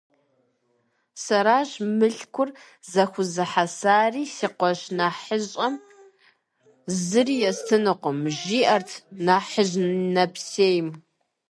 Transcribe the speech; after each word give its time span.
-Сэращ 1.23 1.71
мылъкур 1.97 2.49
зэхуэзыхьэсари, 2.91 4.23
си 4.35 4.47
къуэш 4.57 4.81
нэхъыщӀэм 4.97 5.73
зыри 7.05 7.37
естынукъым,- 7.49 8.17
жиӀэрт 8.37 8.89
нэхъыжь 9.25 9.75
нэпсейм. 10.13 10.87